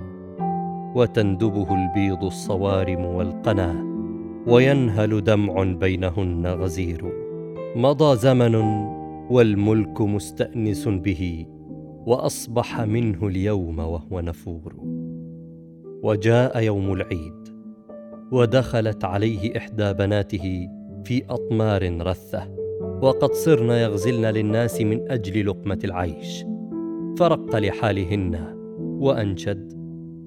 وتندبه 0.96 1.68
البيض 1.76 2.24
الصوارم 2.24 3.06
والقنا 3.06 3.93
وينهل 4.48 5.24
دمع 5.24 5.64
بينهن 5.64 6.48
غزير. 6.48 7.14
مضى 7.76 8.16
زمن 8.16 8.56
والملك 9.30 10.02
مستأنس 10.02 10.88
به 10.88 11.46
وأصبح 12.06 12.82
منه 12.82 13.28
اليوم 13.28 13.80
وهو 13.80 14.20
نفور. 14.20 14.76
وجاء 16.04 16.64
يوم 16.64 16.94
العيد 16.94 17.48
ودخلت 18.32 19.06
عليه 19.06 19.58
إحدى 19.58 19.94
بناته 19.94 20.68
في 21.04 21.24
أطمار 21.30 22.02
رثة. 22.02 22.48
وقد 23.02 23.34
صرن 23.34 23.70
يغزلن 23.70 24.26
للناس 24.26 24.82
من 24.82 25.12
أجل 25.12 25.48
لقمة 25.48 25.80
العيش. 25.84 26.46
فرق 27.18 27.56
لحالهن 27.56 28.56
وأنشد 28.80 29.74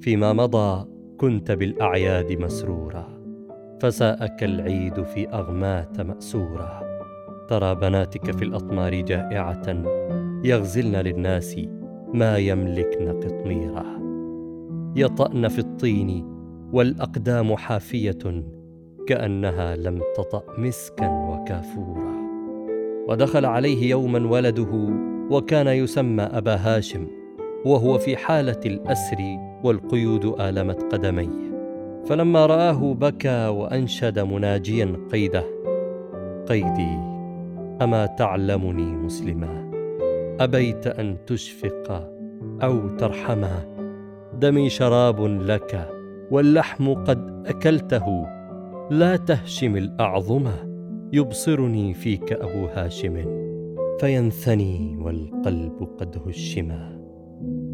فيما 0.00 0.32
مضى 0.32 0.88
كنت 1.18 1.50
بالأعياد 1.50 2.32
مسرورا. 2.32 3.15
فساءك 3.80 4.44
العيد 4.44 5.02
في 5.02 5.28
أغمات 5.28 6.00
ماسورا 6.00 6.80
ترى 7.48 7.74
بناتك 7.74 8.30
في 8.30 8.44
الأطمار 8.44 9.00
جائعة. 9.00 9.84
يغزلن 10.44 10.96
للناس 10.96 11.56
ما 12.14 12.36
يملكن 12.36 13.20
قطميرا 13.20 13.84
يطأن 14.96 15.48
في 15.48 15.58
الطين 15.58 16.24
والأقدام 16.72 17.56
حافية 17.56 18.44
كأنها 19.06 19.76
لم 19.76 20.02
تطأ 20.16 20.42
مسكا 20.58 21.08
وكافورا 21.08 22.16
ودخل 23.08 23.44
عليه 23.44 23.90
يوما 23.90 24.30
ولده 24.30 24.88
وكان 25.30 25.66
يسمى 25.66 26.22
أبا 26.22 26.54
هاشم 26.54 27.06
وهو 27.64 27.98
في 27.98 28.16
حالة 28.16 28.60
الأسر 28.66 29.18
والقيود 29.64 30.40
آلمت 30.40 30.82
قدميه. 30.82 31.45
فلما 32.06 32.46
رآه 32.46 32.94
بكى 32.94 33.46
وأنشد 33.46 34.18
مناجيا 34.18 34.96
قيده. 35.12 35.44
قيدي 36.48 36.98
أما 37.82 38.06
تعلمني 38.06 38.96
مسلما؟ 38.96 39.70
أبيت 40.40 40.86
أن 40.86 41.16
تشفق 41.26 42.10
أو 42.62 42.96
ترحما 42.96 43.76
دمي 44.40 44.68
شراب 44.68 45.20
لك 45.20 45.88
واللحم 46.30 46.94
قد 46.94 47.46
أكلته. 47.46 48.26
لا 48.90 49.16
تهشم 49.16 49.76
الاعظمه 49.76 50.54
يبصرني 51.12 51.94
فيك 51.94 52.32
أبو 52.32 52.66
هاشم. 52.66 53.46
فينثني 54.00 54.96
والقلب 55.00 55.88
قد 55.98 56.22
هشما 56.26 56.96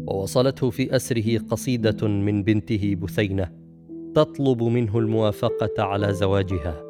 ووصلته 0.07 0.69
في 0.69 0.95
أسره 0.95 1.37
قصيدة 1.37 2.07
من 2.07 2.43
بنته 2.43 2.95
بثينة. 3.01 3.62
تطلب 4.15 4.63
منه 4.63 4.99
الموافقة 4.99 5.83
على 5.83 6.13
زواجها 6.13 6.83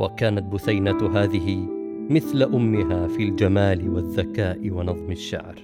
وكانت 0.00 0.52
بثينة 0.52 1.10
هذه 1.14 1.68
مثل 2.10 2.42
أمها 2.42 3.06
في 3.06 3.22
الجمال 3.22 3.90
والذكاء 3.90 4.70
ونظم 4.70 5.10
الشعر. 5.10 5.54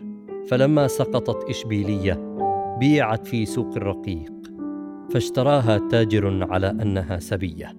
فلما 0.48 0.86
سقطت 0.86 1.44
إشبيلية 1.50 2.36
بيعت 2.80 3.26
في 3.26 3.46
سوق 3.46 3.76
الرقيق 3.76 4.32
فاشتراها 5.10 5.78
تاجر 5.90 6.46
على 6.50 6.70
أنها 6.70 7.18
سبية 7.18 7.76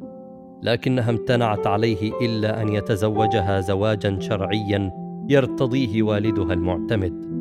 لكنها 0.63 1.09
امتنعت 1.09 1.67
عليه 1.67 2.11
إلا 2.21 2.61
أن 2.61 2.69
يتزوجها 2.69 3.59
زواجا 3.59 4.19
شرعيا 4.19 4.91
يرتضيه 5.29 6.03
والدها 6.03 6.53
المعتمد 6.53 7.31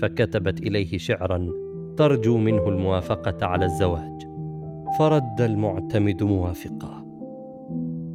فكتبت 0.00 0.60
إليه 0.60 0.98
شعرا 0.98 1.48
ترجو 1.96 2.38
منه 2.38 2.68
الموافقة 2.68 3.46
على 3.46 3.64
الزواج. 3.64 4.25
فرد 4.98 5.40
المعتمد 5.40 6.22
موافقا. 6.22 7.06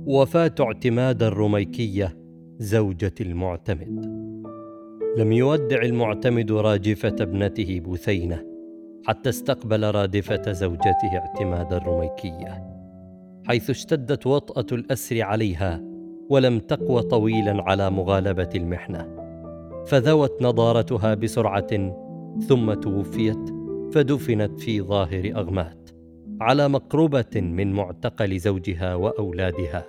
وفاة 0.05 0.55
اعتماد 0.59 1.23
الرميكيه 1.23 2.17
زوجة 2.57 3.13
المعتمد. 3.21 4.05
لم 5.17 5.31
يودع 5.31 5.81
المعتمد 5.81 6.51
راجفة 6.51 7.15
ابنته 7.21 7.79
بثينه 7.79 8.43
حتى 9.07 9.29
استقبل 9.29 9.95
رادفة 9.95 10.51
زوجته 10.51 11.15
اعتماد 11.15 11.73
الرميكيه 11.73 12.63
حيث 13.47 13.69
اشتدت 13.69 14.27
وطأة 14.27 14.77
الأسر 14.77 15.21
عليها 15.21 15.81
ولم 16.29 16.59
تقو 16.59 16.99
طويلا 16.99 17.63
على 17.63 17.91
مغالبة 17.91 18.49
المحنة. 18.55 19.07
فذوت 19.87 20.41
نضارتها 20.41 21.13
بسرعة 21.13 21.93
ثم 22.47 22.73
توفيت 22.73 23.49
فدفنت 23.93 24.59
في 24.59 24.81
ظاهر 24.81 25.31
أغمات. 25.35 25.80
على 26.41 26.67
مقربة 26.67 27.35
من 27.35 27.73
معتقل 27.73 28.39
زوجها 28.39 28.95
وأولادها 28.95 29.85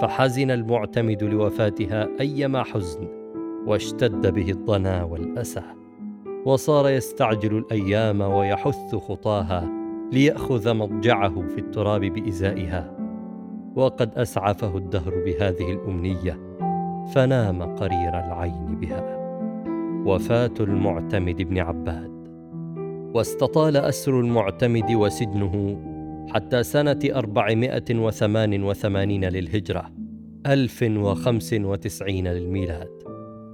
فحزن 0.00 0.50
المعتمد 0.50 1.24
لوفاتها 1.24 2.08
أيما 2.20 2.62
حزن 2.62 3.08
واشتد 3.66 4.34
به 4.34 4.50
الضنا 4.50 5.02
والأسى 5.02 5.62
وصار 6.44 6.90
يستعجل 6.90 7.58
الأيام 7.58 8.20
ويحث 8.20 8.94
خطاها 8.94 9.68
ليأخذ 10.12 10.74
مضجعه 10.74 11.48
في 11.48 11.58
التراب 11.58 12.00
بإزائها 12.00 12.96
وقد 13.76 14.18
أسعفه 14.18 14.76
الدهر 14.76 15.24
بهذه 15.24 15.72
الأمنية 15.72 16.40
فنام 17.14 17.62
قرير 17.62 18.08
العين 18.08 18.76
بها. 18.80 19.16
وفاة 20.06 20.54
المعتمد 20.60 21.42
بن 21.42 21.58
عباد. 21.58 22.09
واستطال 23.14 23.76
أسر 23.76 24.20
المعتمد 24.20 24.92
وسجنه 24.92 25.78
حتى 26.28 26.62
سنة 26.62 26.98
أربعمائة 27.04 27.94
وثمان 27.94 28.62
وثمانين 28.62 29.24
للهجرة 29.24 29.90
ألف 30.46 30.82
وخمس 30.82 31.52
وتسعين 31.52 32.28
للميلاد 32.28 32.90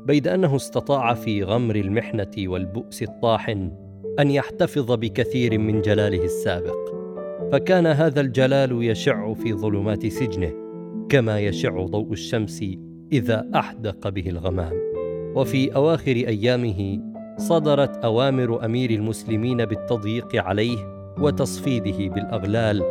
بيد 0.07 0.29
أنه 0.29 0.57
استطاع 0.57 1.15
في 1.15 1.43
غمر 1.43 1.77
المحنة 1.77 2.31
والبؤس 2.39 3.03
الطاحن 3.03 3.73
أن 4.19 4.31
يحتفظ 4.31 4.93
بكثير 4.93 5.59
من 5.59 5.81
جلاله 5.81 6.25
السابق. 6.25 6.97
فكان 7.53 7.87
هذا 7.87 8.21
الجلال 8.21 8.85
يشع 8.85 9.35
في 9.35 9.53
ظلمات 9.53 10.07
سجنه 10.07 10.53
كما 11.09 11.41
يشع 11.41 11.87
ضوء 11.87 12.13
الشمس 12.13 12.65
إذا 13.13 13.51
أحدق 13.55 14.09
به 14.09 14.29
الغمام. 14.29 14.73
وفي 15.35 15.75
أواخر 15.75 16.13
أيامه 16.13 16.99
صدرت 17.37 18.05
أوامر 18.05 18.65
أمير 18.65 18.91
المسلمين 18.91 19.65
بالتضييق 19.65 20.37
عليه 20.37 20.79
وتصفيده 21.21 22.15
بالأغلال 22.15 22.83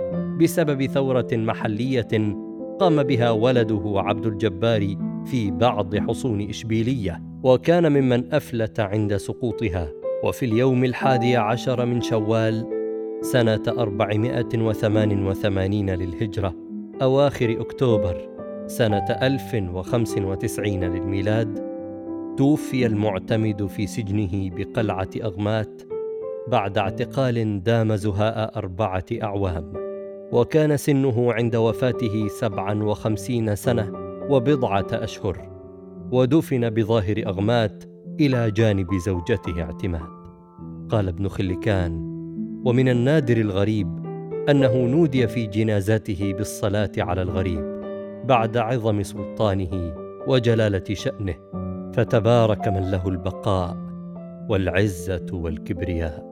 بسبب 0.41 0.85
ثورة 0.85 1.27
محلية 1.33 2.35
قام 2.79 3.03
بها 3.03 3.31
ولده 3.31 3.93
عبد 3.95 4.25
الجبار 4.25 4.95
في 5.25 5.51
بعض 5.51 5.95
حصون 5.95 6.49
إشبيلية 6.49 7.21
وكان 7.43 7.91
ممن 7.91 8.33
أفلت 8.33 8.79
عند 8.79 9.17
سقوطها. 9.17 9.91
وفي 10.23 10.45
اليوم 10.45 10.83
الحادي 10.83 11.37
عشر 11.37 11.85
من 11.85 12.01
شوال 12.01 12.65
سنة 13.21 13.63
أربعمائة 13.67 14.49
وثمان 14.55 15.27
وثمانين 15.27 15.89
للهجرة 15.89 16.55
أواخر 17.01 17.61
أكتوبر 17.61 18.29
سنة 18.67 19.05
1095 19.21 20.83
للميلاد 20.83 21.74
توفي 22.37 22.85
المعتمد 22.85 23.65
في 23.65 23.87
سجنه 23.87 24.49
بقلعة 24.55 25.09
أغمات 25.23 25.81
بعد 26.47 26.77
اعتقال 26.77 27.63
دام 27.63 27.95
زهاء 27.95 28.57
أربعة 28.57 29.05
أعوام 29.23 29.73
وكان 30.31 30.77
سنه 30.77 31.33
عند 31.33 31.55
وفاته 31.55 32.27
سبعا 32.27 32.83
وخمسين 32.83 33.55
سنة 33.55 33.91
وبضعة 34.29 34.87
أشهر 34.91 35.49
ودفن 36.11 36.69
بظاهر 36.69 37.23
أغمات 37.27 37.83
إلى 38.19 38.51
جانب 38.51 38.87
زوجته 39.05 39.61
اعتماد. 39.61 40.15
قال 40.89 41.07
ابن 41.07 41.27
خلكان 41.27 41.93
ومن 42.65 42.89
النادر 42.89 43.37
الغريب 43.37 44.05
أنه 44.49 44.85
نودي 44.85 45.27
في 45.27 45.47
جنازته 45.47 46.33
بالصلاة 46.33 46.91
على 46.97 47.21
الغريب 47.21 47.81
بعد 48.25 48.57
عظم 48.57 49.03
سلطانه 49.03 49.93
وجلالة 50.27 50.93
شأنه. 50.93 51.64
فتبارك 51.95 52.67
من 52.67 52.91
له 52.91 53.07
البقاء 53.07 53.77
والعزة 54.49 55.25
والكبرياء. 55.33 56.25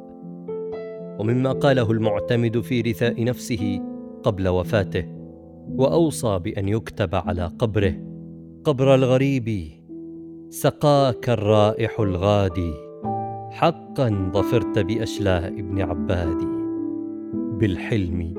ومما 1.20 1.52
قاله 1.52 1.92
المعتمد 1.92 2.60
في 2.60 2.82
رثاء 2.82 3.24
نفسه 3.24 3.82
قبل 4.24 4.48
وفاته 4.48 5.06
وأوصى 5.70 6.40
بأن 6.40 6.68
يكتب 6.68 7.16
على 7.16 7.46
قبره 7.60 7.94
قبر 8.64 8.96
الغريب 8.96 9.70
سقاك 10.50 11.30
الرائح 11.30 12.00
الغادي 12.00 12.74
حقا 13.52 14.32
ظفرت 14.34 14.80
بأشلاء 14.80 15.48
ابن 15.48 15.82
عباد 15.82 16.38
بالحلم 17.34 18.34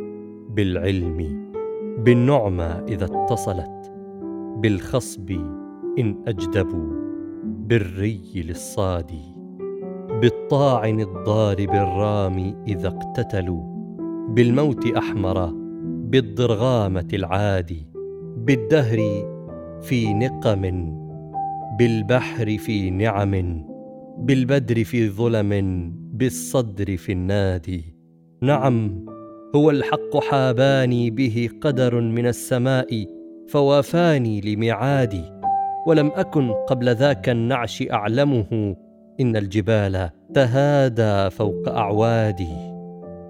بالعلم 0.51 1.51
بالنعمى 1.99 2.85
إذا 2.89 3.05
اتصلت 3.05 3.93
بالخصب 4.63 5.31
إن 5.99 6.23
أجدبوا. 6.27 7.04
بالري 7.45 8.21
للصاد 8.35 9.11
بالطاعن 10.21 11.01
الضارب 11.01 11.71
الرامي 11.71 12.57
إذا 12.67 12.89
اقتتلوا 12.89 13.63
بالموت 14.29 14.87
أحمر 14.87 15.51
بالضرغامة 15.85 17.09
العادي 17.13 17.87
بالدهر 18.37 18.99
في 19.83 20.15
نقم 20.15 20.95
بالبحر 21.79 22.59
في 22.59 22.91
نعم 22.91 23.65
بالبدر 24.19 24.85
في 24.85 25.09
ظلم 25.09 25.93
بالصدر 26.13 26.97
في 26.97 27.13
النادي 27.13 27.97
نعم 28.43 29.07
هو 29.55 29.71
الحق 29.71 30.17
حاباني 30.17 31.11
به 31.11 31.49
قدر 31.61 32.01
من 32.01 32.27
السماء 32.27 33.07
فوافاني 33.49 34.41
لميعادي 34.41 35.34
ولم 35.87 36.11
أكن 36.15 36.53
قبل 36.53 36.95
ذاك 36.95 37.29
النعش 37.29 37.85
أعلمه. 37.93 38.77
إن 39.21 39.37
الجبال 39.37 40.11
تهادى 40.35 41.31
فوق 41.31 41.69
أعوادي. 41.69 42.57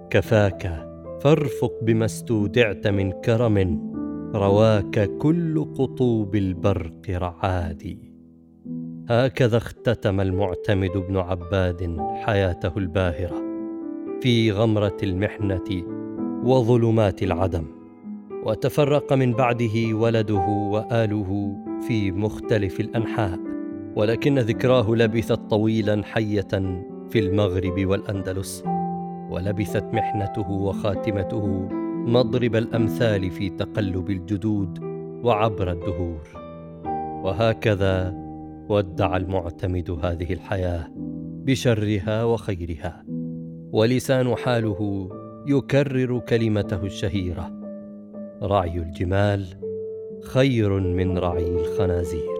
كفاك 0.09 0.87
فارفق 1.21 1.73
بما 1.81 2.05
استودعت 2.05 2.87
من 2.87 3.11
كرم. 3.11 3.81
رواك 4.35 5.17
كل 5.17 5.65
قطوب 5.77 6.35
البرق 6.35 7.09
رعادي. 7.09 8.11
هكذا 9.09 9.57
اختتم 9.57 10.21
المعتمد 10.21 10.91
بن 10.91 11.17
عباد 11.17 11.97
حياته 12.15 12.77
الباهرة. 12.77 13.35
في 14.21 14.51
غمرة 14.51 14.97
المحنة 15.03 15.83
وظلمات 16.43 17.23
العدم. 17.23 17.65
وتفرق 18.45 19.13
من 19.13 19.33
بعده 19.33 19.93
ولده 19.93 20.47
وآله 20.71 21.57
في 21.87 22.11
مختلف 22.11 22.79
الأنحاء 22.79 23.39
ولكن 23.95 24.39
ذكراه 24.39 24.95
لبثت 24.95 25.39
طويلا 25.49 26.03
حية 26.03 26.81
في 27.09 27.19
المغرب 27.19 27.85
والأندلس 27.85 28.63
ولبثت 29.29 29.83
محنته 29.93 30.51
وخاتمته 30.51 31.69
مضرب 32.07 32.55
الأمثال 32.55 33.31
في 33.31 33.49
تقلب 33.49 34.09
الجدود 34.09 34.79
وعبر 35.23 35.71
الدهور. 35.71 36.21
وهكذا 37.23 38.13
ودع 38.69 39.17
المعتمد 39.17 39.91
هذه 40.03 40.33
الحياة 40.33 40.87
بشرها 41.45 42.23
وخيرها 42.23 43.03
ولسان 43.71 44.35
حاله 44.35 45.09
يكرر 45.47 46.19
كلمته 46.19 46.85
الشهيرة. 46.85 47.64
رعي 48.43 48.79
الجمال 48.79 49.45
خير 50.23 50.79
من 50.79 51.17
رعي 51.17 51.47
الخنازير. 51.47 52.35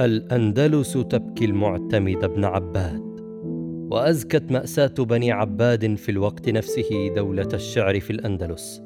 الأندلس 0.00 0.92
تبكي 0.92 1.44
المعتمد 1.44 2.24
بن 2.34 2.44
عباد 2.44 3.14
وأزكت 3.90 4.52
مأساة 4.52 4.94
بني 4.98 5.32
عباد 5.32 5.94
في 5.94 6.08
الوقت 6.08 6.48
نفسه 6.48 7.14
دولة 7.16 7.48
الشعر 7.54 8.00
في 8.00 8.10
الأندلس 8.10 8.82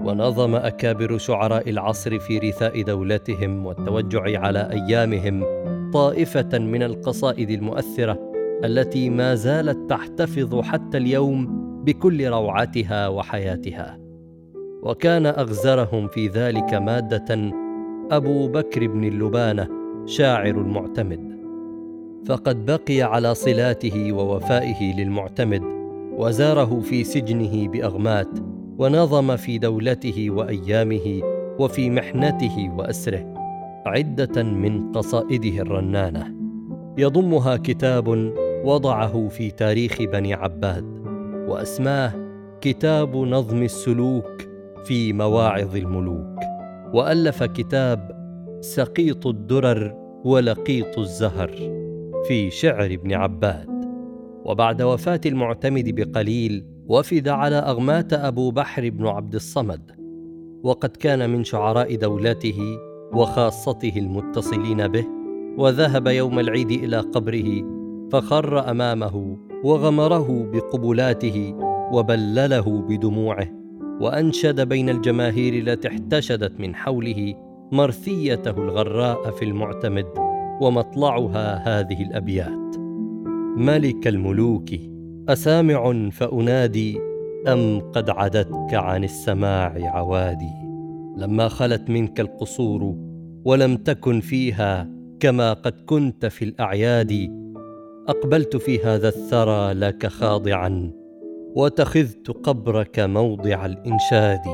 ونظم 0.00 0.54
أكابر 0.54 1.18
شعراء 1.18 1.70
العصر 1.70 2.18
في 2.18 2.38
رثاء 2.38 2.82
دولتهم 2.82 3.66
والتوجع 3.66 4.40
على 4.40 4.70
أيامهم 4.72 5.44
طائفة 5.92 6.58
من 6.58 6.82
القصائد 6.82 7.50
المؤثرة 7.50 8.32
التي 8.64 9.10
ما 9.10 9.34
زالت 9.34 9.90
تحتفظ 9.90 10.60
حتى 10.60 10.98
اليوم 10.98 11.68
بكل 11.84 12.28
روعتها 12.28 13.08
وحياتها. 13.08 14.07
وكان 14.82 15.26
أغزرهم 15.26 16.08
في 16.08 16.28
ذلك 16.28 16.74
مادة 16.74 17.52
أبو 18.10 18.48
بكر 18.48 18.86
بن 18.86 19.04
اللبانة 19.04 19.68
شاعر 20.06 20.54
المعتمد. 20.60 21.38
فقد 22.26 22.66
بقي 22.66 23.02
على 23.02 23.34
صلاته 23.34 24.12
ووفائه 24.12 24.94
للمعتمد 24.96 25.62
وزاره 26.12 26.80
في 26.80 27.04
سجنه 27.04 27.68
بأغمات 27.68 28.38
ونظم 28.78 29.36
في 29.36 29.58
دولته 29.58 30.30
وأيامه 30.30 31.22
وفي 31.58 31.90
محنته 31.90 32.70
وأسره 32.76 33.34
عدة 33.86 34.42
من 34.42 34.92
قصائده 34.92 35.62
الرنانة. 35.62 36.34
يضمها 36.98 37.56
كتاب 37.56 38.32
وضعه 38.64 39.28
في 39.28 39.50
تاريخ 39.50 40.02
بني 40.02 40.34
عباد 40.34 40.84
وأسماه 41.48 42.12
كتاب 42.60 43.16
نظم 43.16 43.62
السلوك 43.62 44.47
في 44.88 45.12
مواعظ 45.12 45.76
الملوك 45.76 46.38
وألف 46.94 47.42
كتاب 47.42 48.10
سقيط 48.60 49.26
الدرر 49.26 49.94
ولقيط 50.24 50.98
الزهر 50.98 51.50
في 52.28 52.50
شعر 52.50 52.84
ابن 52.84 53.12
عباد. 53.12 53.84
وبعد 54.44 54.82
وفاة 54.82 55.20
المعتمد 55.26 55.94
بقليل 55.94 56.64
وفد 56.86 57.28
على 57.28 57.56
اغمات 57.56 58.12
أبو 58.12 58.50
بحر 58.50 58.90
بن 58.90 59.06
عبد 59.06 59.34
الصمد 59.34 59.90
وقد 60.62 60.90
كان 60.90 61.30
من 61.30 61.44
شعراء 61.44 61.96
دولته 61.96 62.58
وخاصته 63.12 63.92
المتصلين 63.96 64.88
به 64.88 65.06
وذهب 65.58 66.06
يوم 66.06 66.38
العيد 66.38 66.70
إلى 66.70 66.98
قبره 66.98 67.64
فخر 68.12 68.70
أمامه 68.70 69.38
وغمره 69.64 70.50
بقبلاته 70.52 71.54
وبلله 71.92 72.82
بدموعه. 72.88 73.57
وأنشد 74.00 74.68
بين 74.68 74.88
الجماهير 74.88 75.54
التي 75.54 75.88
احتشدت 75.88 76.60
من 76.60 76.74
حوله 76.74 77.34
مرثيته 77.72 78.50
الغراء 78.50 79.30
في 79.30 79.44
المعتمد 79.44 80.06
ومطلعها 80.60 81.54
هذه 81.54 82.02
الأبيات. 82.02 82.76
ملك 83.56 84.08
الملوك 84.08 84.68
أسامع 85.28 86.10
فأنادي 86.10 86.98
أم 87.48 87.80
قد 87.80 88.10
عدتك 88.10 88.74
عن 88.74 89.04
السماع 89.04 89.74
عوادي؟ 89.78 90.68
لما 91.16 91.48
خلت 91.48 91.90
منك 91.90 92.20
القصور 92.20 92.94
ولم 93.44 93.76
تكن 93.76 94.20
فيها 94.20 94.88
كما 95.20 95.52
قد 95.52 95.74
كنت 95.86 96.26
في 96.26 96.44
الأعياد 96.44 97.38
أقبلت 98.08 98.56
في 98.56 98.84
هذا 98.84 99.08
الثرى 99.08 99.72
لك 99.72 100.06
خاضعا. 100.06 100.97
واتخذت 101.58 102.30
قبرك 102.30 102.98
موضع 102.98 103.66
الإنشاد. 103.66 104.46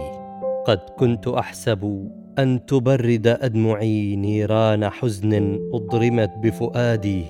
قد 0.66 0.78
كنت 0.98 1.28
أحسب 1.28 2.10
أن 2.38 2.66
تبرد 2.66 3.26
أدمعي 3.26 4.16
نيران 4.16 4.88
حزن 4.88 5.60
أضرمت 5.72 6.30
بفؤادي. 6.42 7.24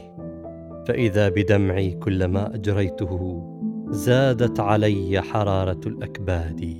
فإذا 0.89 1.29
بدمعي 1.29 1.91
كلما 1.91 2.55
أجريته 2.55 3.43
زادت 3.89 4.61
علي 4.61 5.21
حرارة 5.21 5.81
الأكباد. 5.87 6.77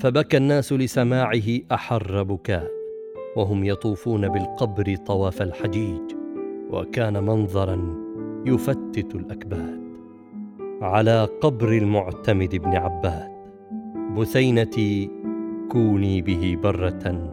فبكى 0.00 0.36
الناس 0.36 0.72
لسماعه 0.72 1.58
أحر 1.72 2.22
بكاء 2.22 2.70
وهم 3.36 3.64
يطوفون 3.64 4.28
بالقبر 4.28 4.96
طواف 4.96 5.42
الحجيج. 5.42 6.02
وكان 6.70 7.24
منظرا 7.24 7.94
يفتت 8.46 9.14
الأكباد. 9.14 9.89
على 10.82 11.28
قبر 11.40 11.72
المعتمد 11.72 12.56
بن 12.56 12.76
عباد. 12.76 13.30
بثينتي 14.16 15.10
كوني 15.70 16.22
به 16.22 16.58
برة 16.62 17.30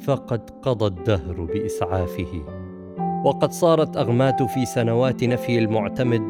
فقد 0.00 0.50
قضى 0.50 0.86
الدهر 0.86 1.40
بإسعافه. 1.40 2.44
وقد 3.24 3.52
صارت 3.52 3.96
أغمات 3.96 4.42
في 4.42 4.64
سنوات 4.64 5.24
نفي 5.24 5.58
المعتمد 5.58 6.22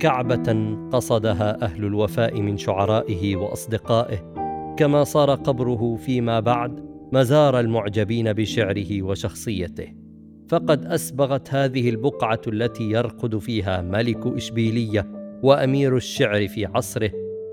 كعبة 0.00 0.76
قصدها 0.92 1.62
أهل 1.64 1.84
الوفاء 1.84 2.40
من 2.40 2.56
شعرائه 2.56 3.36
وأصدقائه. 3.36 4.18
كما 4.76 5.04
صار 5.04 5.34
قبره 5.34 5.96
فيما 5.96 6.40
بعد 6.40 6.84
مزار 7.12 7.60
المعجبين 7.60 8.32
بشعره 8.32 9.02
وشخصيته. 9.02 9.94
فقد 10.48 10.84
أسبغت 10.84 11.54
هذه 11.54 11.90
البقعة 11.90 12.40
التي 12.46 12.90
يرقد 12.90 13.38
فيها 13.38 13.82
ملك 13.82 14.26
إشبيلية 14.26 15.21
وأمير 15.42 15.96
الشعر 15.96 16.48
في 16.48 16.66
عصره 16.66 17.10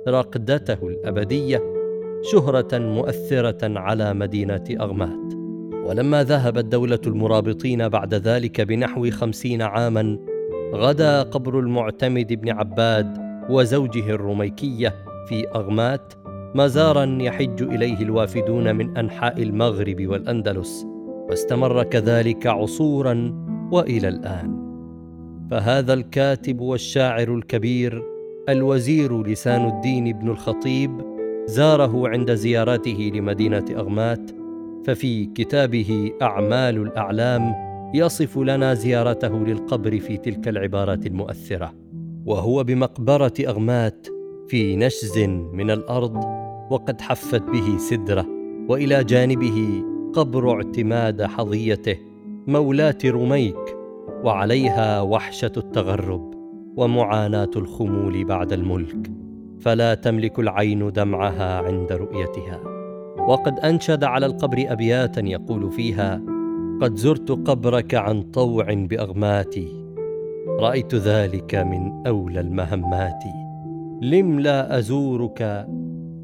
رقدته 0.08 0.88
الأبدية 0.88 1.64
شهرة 2.32 2.78
مؤثرة 2.78 3.80
على 3.80 4.14
مدينة 4.14 4.64
أغمات. 4.72 5.34
ولما 5.86 6.24
ذهبت 6.24 6.66
دولة 6.66 7.00
المرابطين 7.08 7.90
بعد 7.90 8.14
ذلك 8.14 8.62
بنحو 8.62 9.10
خمسين 9.10 9.62
عاما 9.62 10.20
غدا 10.74 11.22
قبر 11.22 11.60
المعتمد 11.60 12.34
بن 12.34 12.50
عباد 12.50 13.18
وزوجه 13.50 14.10
الرميكية 14.10 14.96
في 15.28 15.48
أغمات 15.56 16.14
مزارا 16.56 17.18
يحج 17.22 17.62
إليه 17.62 18.02
الوافدون 18.02 18.76
من 18.76 18.98
أنحاء 18.98 19.44
المغرب 19.44 20.08
والأندلس 20.08 20.86
واستمر 21.30 21.84
كذلك 21.84 22.48
عصورا 22.48 23.46
وإلى 23.72 24.08
الآن. 24.08 24.59
فهذا 25.52 25.94
الكاتب 25.94 26.62
والشاعر 26.62 27.36
الكبير 27.36 28.04
الوزير 28.50 29.24
لسان 29.24 29.68
الدين 29.68 30.14
بن 30.20 30.30
الخطيب 30.30 31.02
زاره 31.46 32.08
عند 32.08 32.34
زيارته 32.34 33.12
لمدينة 33.16 33.66
أغمات 33.72 34.32
ففي 34.86 35.26
كتابه 35.26 36.12
أعمال 36.22 36.78
الأعلام 36.78 37.54
يصف 37.94 38.38
لنا 38.38 38.74
زيارته 38.74 39.46
للقبر 39.46 40.00
في 40.00 40.18
تلك 40.18 40.48
العبارات 40.48 41.06
المؤثرة 41.06 41.74
وهو 42.26 42.64
بمقبرة 42.64 43.34
أغمات 43.40 44.08
في 44.48 44.76
نشز 44.76 45.20
من 45.54 45.72
الأرض 45.72 46.16
وقد 46.70 47.02
حفت 47.02 47.42
به 47.42 47.78
سدرة 47.78 48.26
وإلى 48.70 49.04
جانبه 49.04 49.84
قبر 50.14 50.56
اعتماد 50.56 51.24
حظيته 51.24 51.98
مولاه 52.48 52.98
رميك 53.06 53.79
وعليها 54.24 55.02
وحشة 55.02 55.52
التغرب 55.58 56.34
ومعاناة 56.78 57.52
الخمول 57.56 58.26
بعد 58.26 58.54
الملك 58.54 59.12
فلا 59.60 59.94
تملك 59.94 60.40
العين 60.40 60.92
دمعها 60.92 61.60
عند 61.60 61.92
رؤيتها. 61.92 62.60
وقد 63.28 63.60
أنشد 63.60 64.04
على 64.04 64.26
القبر 64.26 64.66
أبياتا 64.68 65.22
يقول 65.22 65.72
فيها 65.72 66.22
قد 66.82 66.96
زرت 66.96 67.32
قبرك 67.32 67.96
عن 67.96 68.22
طوع 68.22 68.74
باغماتي 68.74 69.68
رأيت 70.60 70.96
ذلك 70.96 71.56
من 71.56 72.08
أولى 72.08 72.40
المهمات. 72.40 73.24
لم 74.02 74.40
لا 74.40 74.78
أزورك 74.78 75.68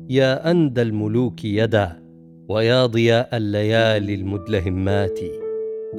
يا 0.09 0.51
أندى 0.51 0.81
الملوك 0.81 1.45
يدا 1.45 2.03
ويا 2.49 2.85
ضياء 2.85 3.37
الليالي 3.37 4.15
المدلهمات. 4.15 5.19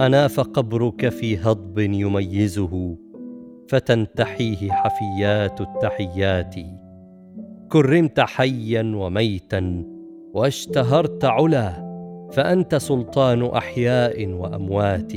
أناف 0.01 0.41
قبرك 0.41 1.09
في 1.09 1.37
هضب 1.37 1.79
يميزه 1.79 2.97
فتنتحيه 3.69 4.71
حفيات 4.71 5.61
التحيات. 5.61 6.55
كرمت 7.69 8.21
حيا 8.21 8.93
وميتا 8.97 9.85
واشتهرت 10.35 11.25
علا 11.25 11.87
فأنت 12.33 12.75
سلطان 12.75 13.45
أحياء 13.45 14.27
وأموات. 14.27 15.13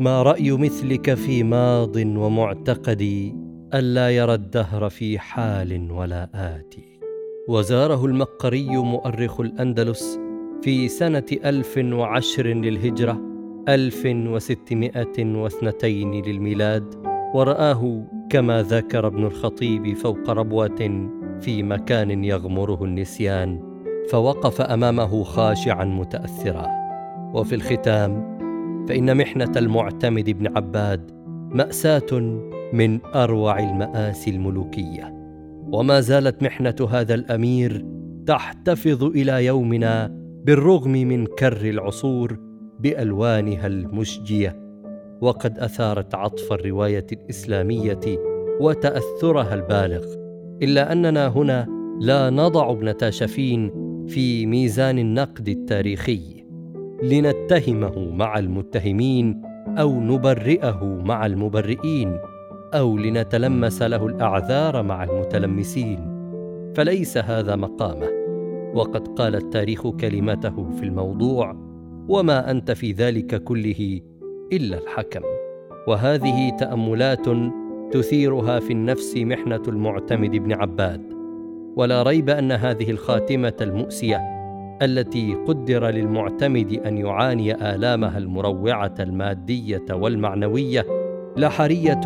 ما 0.00 0.22
رأي 0.22 0.52
مثلك 0.52 1.14
في 1.14 1.42
ماض 1.42 1.96
ومعتقد 1.96 3.32
ألا 3.74 4.10
يرى 4.10 4.34
الدهر 4.34 4.88
في 4.88 5.18
حال 5.18 5.92
ولا 5.92 6.28
اتي 6.34 7.00
وزاره 7.48 8.06
المقري 8.06 8.76
مؤرخ 8.76 9.40
الأندلس 9.40 10.18
في 10.62 10.88
سنة 10.88 11.26
ألف 11.44 11.78
وعشر 11.78 12.46
للهجرة 12.46 13.29
ألف 13.70 14.02
وستمائة 14.06 15.36
واثنتين 15.36 16.22
للميلاد 16.24 16.94
ورآه 17.34 18.04
كما 18.30 18.62
ذكر 18.62 19.06
ابن 19.06 19.24
الخطيب 19.24 19.96
فوق 19.96 20.30
ربوة 20.30 21.08
في 21.40 21.62
مكان 21.62 22.24
يغمره 22.24 22.84
النسيان 22.84 23.60
فوقف 24.10 24.60
أمامه 24.60 25.22
خاشعا 25.24 25.84
متأثرا. 25.84 26.66
وفي 27.34 27.54
الختام 27.54 28.38
فإن 28.88 29.16
محنة 29.16 29.52
المعتمد 29.56 30.30
بن 30.30 30.56
عباد 30.56 31.10
مأساة 31.54 32.40
من 32.72 32.98
أروع 33.14 33.58
المآسي 33.58 34.30
الملوكية. 34.30 35.14
وما 35.72 36.00
زالت 36.00 36.42
محنة 36.42 36.88
هذا 36.90 37.14
الأمير 37.14 37.84
تحتفظ 38.26 39.04
إلى 39.04 39.44
يومنا 39.46 40.20
بالرغم 40.44 40.92
من 40.92 41.26
كر 41.26 41.68
العصور 41.70 42.49
بألوانها 42.80 43.66
المشجية 43.66 44.56
وقد 45.20 45.58
أثارت 45.58 46.14
عطف 46.14 46.52
الرواية 46.52 47.06
الإسلامية 47.12 48.00
وتأثرها 48.60 49.54
البالغ 49.54 50.04
إلا 50.62 50.92
أننا 50.92 51.28
هنا 51.28 51.66
لا 52.00 52.30
نضع 52.30 52.70
ابن 52.70 52.96
تاشفين 52.96 53.70
في 54.06 54.46
ميزان 54.46 54.98
النقد 54.98 55.48
التاريخي 55.48 56.44
لنتهمه 57.02 58.10
مع 58.10 58.38
المتهمين 58.38 59.42
أو 59.78 60.00
نبرئه 60.00 60.84
مع 60.84 61.26
المبرئين 61.26 62.18
أو 62.74 62.96
لنتلمس 62.96 63.82
له 63.82 64.06
الأعذار 64.06 64.82
مع 64.82 65.04
المتلمسين. 65.04 65.98
فليس 66.74 67.18
هذا 67.18 67.56
مقامه. 67.56 68.08
وقد 68.74 69.08
قال 69.08 69.36
التاريخ 69.36 69.88
كلمته 69.88 70.70
في 70.70 70.82
الموضوع 70.82 71.69
وما 72.10 72.50
أنت 72.50 72.70
في 72.70 72.92
ذلك 72.92 73.44
كله 73.44 74.00
إلا 74.52 74.78
الحكم. 74.78 75.20
وهذه 75.88 76.56
تأملات 76.56 77.26
تثيرها 77.92 78.60
في 78.60 78.72
النفس 78.72 79.16
محنة 79.16 79.62
المعتمد 79.68 80.30
بن 80.30 80.52
عباد. 80.52 81.02
ولا 81.76 82.02
ريب 82.02 82.30
أن 82.30 82.52
هذه 82.52 82.90
الخاتمة 82.90 83.52
المؤسية 83.60 84.16
التي 84.82 85.34
قدر 85.34 85.86
للمعتمد 85.86 86.72
أن 86.72 86.98
يعاني 86.98 87.74
آلامها 87.74 88.18
المروعة 88.18 88.94
المادية 89.00 89.86
والمعنوية 89.90 90.86
لحرية 91.36 92.00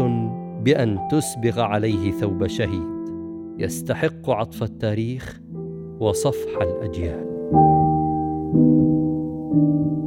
بأن 0.64 0.98
تسبغ 1.10 1.60
عليه 1.60 2.10
ثوب 2.10 2.46
شهيد. 2.46 2.94
يستحق 3.58 4.30
عطف 4.30 4.62
التاريخ 4.62 5.40
وصفح 6.00 6.62
الأجيال. 6.62 7.24
Thank 9.54 9.98
you. 9.98 10.03